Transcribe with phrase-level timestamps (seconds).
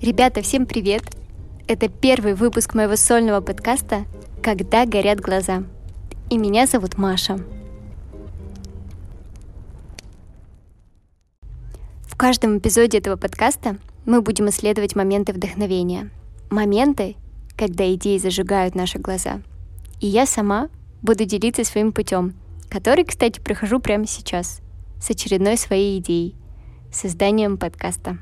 [0.00, 1.02] Ребята, всем привет!
[1.68, 4.06] Это первый выпуск моего сольного подкаста
[4.42, 5.62] «Когда горят глаза».
[6.30, 7.38] И меня зовут Маша.
[12.02, 13.76] В каждом эпизоде этого подкаста
[14.06, 16.10] мы будем исследовать моменты вдохновения.
[16.50, 17.16] Моменты,
[17.56, 19.42] когда идеи зажигают наши глаза.
[20.00, 20.70] И я сама
[21.02, 22.34] буду делиться своим путем,
[22.70, 24.60] который, кстати, прохожу прямо сейчас,
[25.00, 26.36] с очередной своей идеей—
[26.92, 28.18] созданием подкаста.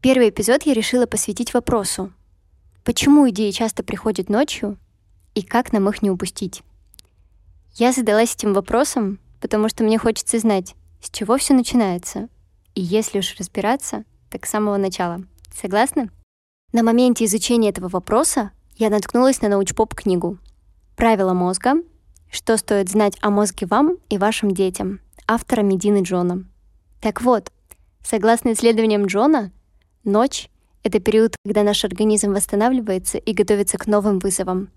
[0.00, 2.12] Первый эпизод я решила посвятить вопросу,
[2.84, 4.78] почему идеи часто приходят ночью
[5.34, 6.62] и как нам их не упустить.
[7.74, 12.28] Я задалась этим вопросом, потому что мне хочется знать, с чего все начинается,
[12.74, 15.22] и если уж разбираться, так с самого начала.
[15.54, 16.10] Согласны?
[16.72, 20.38] На моменте изучения этого вопроса я наткнулась на научпоп книгу
[20.96, 21.74] «Правила мозга.
[22.30, 26.44] Что стоит знать о мозге вам и вашим детям» автора Медины Джона.
[27.00, 27.52] Так вот,
[28.02, 29.52] согласно исследованиям Джона,
[30.08, 30.48] Ночь—
[30.84, 34.70] это период, когда наш организм восстанавливается и готовится к новым вызовам.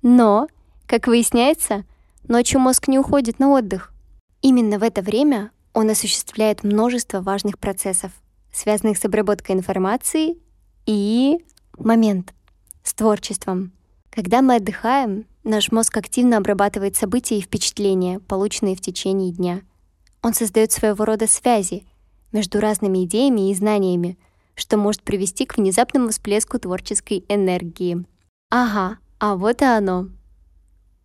[0.00, 0.48] Но,
[0.86, 1.84] как выясняется,
[2.26, 3.92] ночью мозг не уходит на отдых.
[4.40, 8.12] Именно в это время он осуществляет множество важных процессов,
[8.50, 10.38] связанных с обработкой информации
[10.86, 11.44] и
[11.76, 12.32] момент
[12.82, 13.72] с творчеством.
[14.10, 19.60] Когда мы отдыхаем, наш мозг активно обрабатывает события и впечатления, полученные в течение дня.
[20.22, 21.84] Он создает своего рода связи
[22.32, 24.18] между разными идеями и знаниями,
[24.54, 28.04] что может привести к внезапному всплеску творческой энергии.
[28.50, 30.08] Ага, а вот и оно.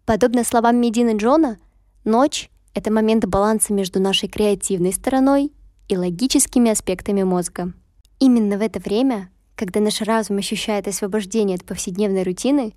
[0.06, 1.60] Подобно словам Медины Джона,
[2.04, 5.52] ночь— это момент баланса между нашей креативной стороной
[5.88, 7.74] и логическими аспектами мозга.
[8.20, 12.74] Именно в это время, когда наш разум ощущает освобождение от повседневной рутины,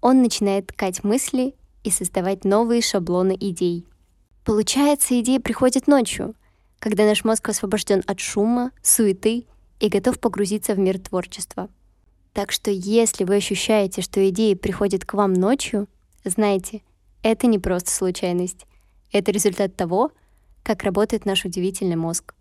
[0.00, 3.86] он начинает ткать мысли и создавать новые шаблоны идей.
[4.48, 6.34] Получается, идеи приходят ночью,
[6.78, 9.44] когда наш мозг освобожден от шума, суеты
[9.78, 11.68] и готов погрузиться в мир творчества.
[12.32, 15.86] Так что если вы ощущаете, что идеи приходят к вам ночью,
[16.24, 16.80] знайте,
[17.22, 18.64] это не просто случайность.
[19.12, 20.12] Это результат того,
[20.62, 22.34] как работает наш удивительный мозг.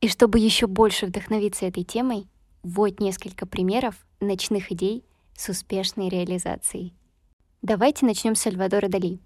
[0.00, 2.28] И чтобы еще больше вдохновиться этой темой,
[2.62, 5.04] вот несколько примеров ночных идей
[5.36, 6.94] с успешной реализацией.
[7.60, 9.20] Давайте начнем с Сальвадора Дали.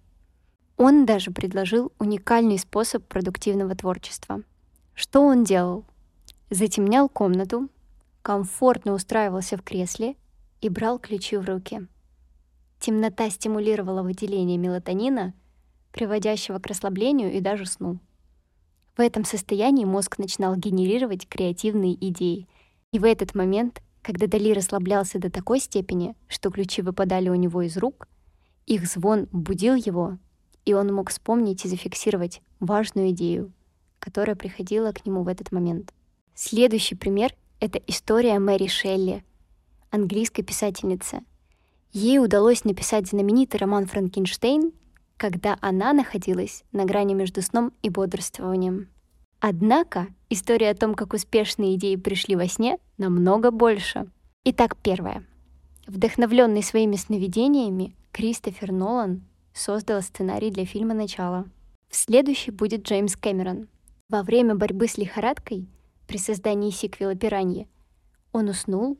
[0.76, 4.42] Он даже предложил уникальный способ продуктивного творчества.
[4.94, 5.84] Что он делал?
[6.48, 7.68] затемнял комнату,
[8.22, 10.16] комфортно устраивался в кресле
[10.60, 11.86] и брал ключи в руки.
[12.78, 15.34] Темнота стимулировала выделение мелатонина,
[15.92, 17.98] приводящего к расслаблению и даже сну.
[18.96, 22.48] В этом состоянии мозг начинал генерировать креативные идеи.
[22.92, 27.62] И в этот момент, когда Дали расслаблялся до такой степени, что ключи выпадали у него
[27.62, 28.08] из рук,
[28.66, 30.18] их звон будил его,
[30.66, 33.52] и он мог вспомнить и зафиксировать важную идею,
[33.98, 35.94] которая приходила к нему в этот момент.
[36.34, 39.24] Следующий пример— это история Мэри Шелли,
[39.90, 41.20] английской писательницы.
[41.92, 44.72] Ей удалось написать знаменитый роман «Франкенштейн»,
[45.16, 48.88] когда она находилась на грани между сном и бодрствованием.
[49.40, 54.10] Однако история о том, как успешные идеи пришли во сне, намного больше.
[54.44, 55.24] Итак, первое.
[55.86, 59.22] Вдохновленный своими сновидениями, Кристофер Нолан
[59.56, 61.46] создал сценарий для фильма «Начало».
[61.88, 63.68] В следующий будет Джеймс Кэмерон.
[64.08, 65.66] Во время борьбы с лихорадкой
[66.06, 67.66] при создании сиквела «Пираньи».
[68.32, 68.98] Он уснул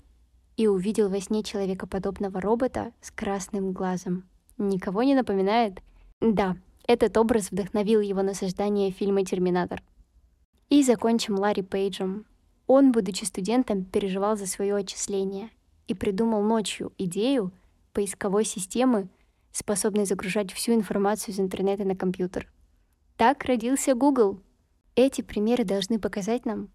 [0.57, 4.25] и увидел во сне человекоподобного робота с красным глазом.
[4.57, 5.83] Никого не напоминает?
[6.21, 6.57] Да,
[6.89, 9.83] этот образ вдохновил его на создание фильма «Терминатор».
[10.71, 12.25] И закончим Ларри Пейджем.
[12.67, 15.51] Он, будучи студентом, переживал за свое отчисление
[15.87, 17.53] и придумал ночью идею
[17.93, 19.09] поисковой системы,
[19.57, 22.51] способной загружать всю информацию из интернета на компьютер.
[23.17, 24.43] Так родился Google.
[24.95, 26.69] Эти примеры должны показать нам,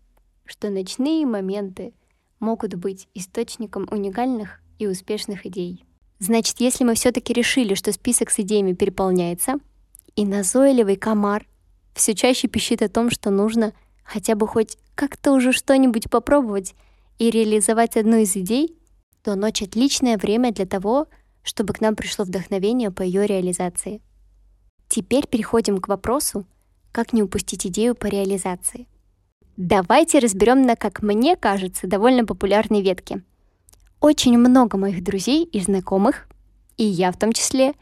[0.46, 1.94] что ночные моменты
[2.40, 5.86] могут быть источником уникальных и успешных идей.
[6.20, 9.56] Значит, если мы все-таки решили, что список с идеями переполняется,
[10.16, 11.47] и назойливый комар
[11.94, 16.76] все чаще пищит о том, что нужно хотя бы хоть как-то уже что-нибудь попробовать
[17.17, 18.76] и реализовать одну из идей,
[19.23, 21.08] то ночь— отличное время для того,
[21.43, 24.02] чтобы к нам пришло вдохновение по ее реализации.
[24.88, 26.46] Теперь переходим к вопросу,
[26.91, 28.88] как не упустить идею по реализации.
[29.58, 33.23] Давайте разберем на, как мне кажется, довольно популярной ветке.
[33.99, 36.28] Очень много моих друзей и знакомых,
[36.78, 37.73] и я в том числе,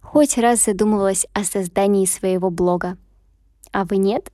[0.00, 2.96] хоть раз задумывалась о создании своего блога.
[3.72, 4.30] А вы нет?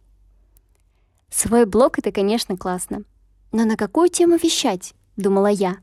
[1.31, 3.05] Свой блог— это, конечно, классно.
[3.53, 5.79] Но на какую тему вещать, думала я,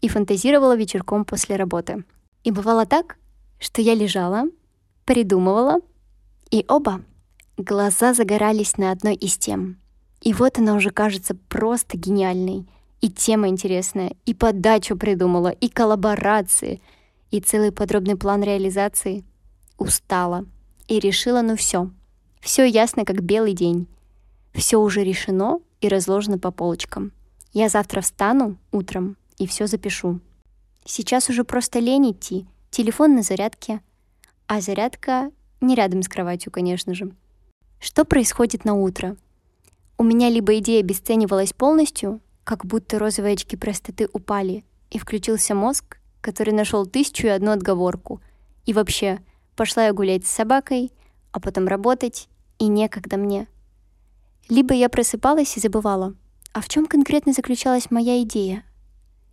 [0.00, 2.04] и фантазировала вечерком после работы.
[2.44, 3.16] И бывало так,
[3.58, 4.44] что я лежала,
[5.04, 5.80] придумывала,
[6.50, 7.02] и оба
[7.56, 9.78] глаза загорались на одной из тем—
[10.22, 12.64] И вот она уже кажется просто гениальной.
[13.00, 16.80] И тема интересная, и подачу придумала, и коллаборации,
[17.32, 19.24] и целый подробный план реализации.
[19.78, 20.46] Устала.
[20.86, 21.90] И решила, ну все.
[22.40, 23.88] Все ясно, как белый день.
[24.54, 27.10] Все уже решено и разложено по полочкам.
[27.52, 30.20] Я завтра встану утром и все запишу.
[30.84, 32.46] Сейчас уже просто лень идти.
[32.70, 33.80] Телефон на зарядке.
[34.46, 35.30] А зарядка
[35.60, 37.12] не рядом с кроватью, конечно же.
[37.78, 39.16] Что происходит на утро?
[39.98, 45.98] У меня либо идея обесценивалась полностью, как будто розовые очки простоты упали, и включился мозг,
[46.20, 48.20] который нашел тысячу и одну отговорку.
[48.64, 49.20] И вообще,
[49.54, 50.92] пошла я гулять с собакой,
[51.30, 53.46] а потом работать, и некогда мне.
[54.48, 56.14] Либо я просыпалась и забывала,
[56.52, 58.64] а в чем конкретно заключалась моя идея?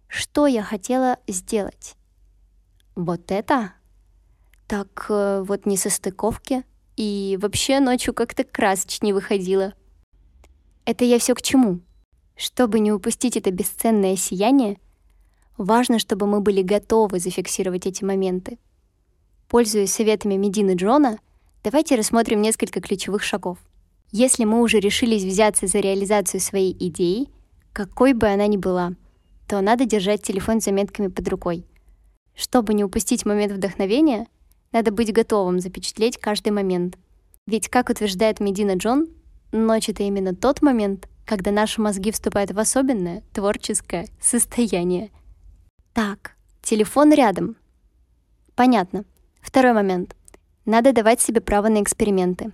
[0.09, 1.95] Что я хотела сделать?
[2.95, 3.73] Вот это?
[4.67, 6.63] Так э, вот не со стыковки.
[6.97, 9.73] И вообще ночью как-то красочнее выходила.
[10.83, 11.79] Это я все к чему?
[12.35, 14.79] Чтобы не упустить это бесценное сияние,
[15.57, 18.57] важно, чтобы мы были готовы зафиксировать эти моменты.
[19.47, 21.19] Пользуясь советами Медины Джона,
[21.63, 23.59] давайте рассмотрим несколько ключевых шагов.
[24.12, 27.29] Если мы уже решились взяться за реализацию своей идеи,
[27.73, 28.95] какой бы она ни была,
[29.50, 31.66] то надо держать телефон с заметками под рукой.
[32.36, 34.28] Чтобы не упустить момент вдохновения,
[34.72, 37.00] надо быть готовым запечатлеть каждый момент.
[37.48, 39.07] Ведь, как утверждает Медина Джон,
[39.51, 45.10] ночь— это именно тот момент, когда наши мозги вступают в особенное творческое состояние.
[45.94, 47.56] Так, телефон рядом.
[48.54, 49.04] Понятно.
[49.42, 50.16] Второй момент.
[50.66, 52.54] Надо давать себе право на эксперименты.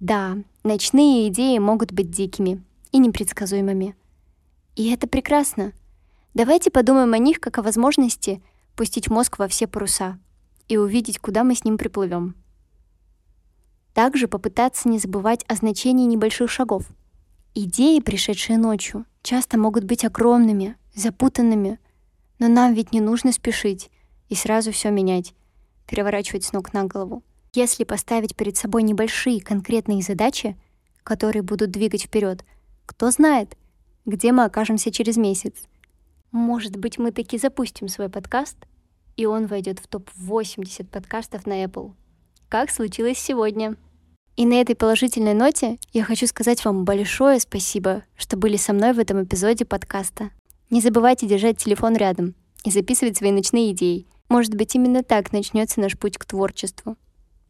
[0.00, 2.62] Да, ночные идеи могут быть дикими
[2.92, 3.96] и непредсказуемыми.
[4.76, 5.72] И это прекрасно.
[6.34, 8.42] Давайте подумаем о них как о возможности
[8.76, 10.18] пустить мозг во все паруса
[10.68, 12.34] и увидеть, куда мы с ним приплывем.
[13.94, 16.86] Также попытаться не забывать о значении небольших шагов—
[17.52, 21.80] Идеи, пришедшие ночью, часто могут быть огромными, запутанными,
[22.38, 23.90] но нам ведь не нужно спешить
[24.28, 25.34] и сразу все менять,
[25.88, 27.24] переворачивать с ног на голову.
[27.52, 30.56] Если поставить перед собой небольшие конкретные задачи,
[31.02, 32.44] которые будут двигать вперед,
[32.86, 33.56] кто знает,
[34.06, 35.54] где мы окажемся через месяц.
[36.32, 38.56] Может быть, мы таки запустим свой подкаст,
[39.16, 41.92] и он войдет в топ-80 подкастов на Apple.
[42.48, 43.76] Как случилось сегодня.
[44.36, 48.92] И на этой положительной ноте я хочу сказать вам большое спасибо, что были со мной
[48.92, 50.30] в этом эпизоде подкаста.
[50.70, 54.06] Не забывайте держать телефон рядом и записывать свои ночные идеи.
[54.28, 56.96] Может быть, именно так начнется наш путь к творчеству.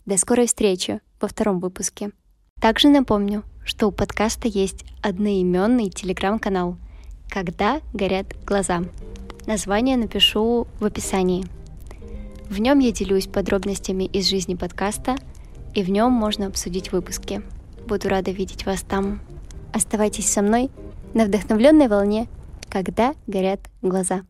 [0.06, 2.12] До скорой встречи во втором выпуске.
[2.62, 6.78] Также напомню, что у подкаста есть одноименный телеграм-канал
[7.30, 8.84] «Когда горят глаза».
[9.46, 11.46] Название напишу в описании.
[12.50, 15.16] В нем я делюсь подробностями из жизни подкаста–
[15.74, 17.42] и в нем можно обсудить выпуски.
[17.86, 19.20] Буду рада видеть вас там.
[19.72, 20.70] Оставайтесь со мной
[21.14, 22.28] на вдохновленной волне,
[22.68, 24.22] когда горят глаза.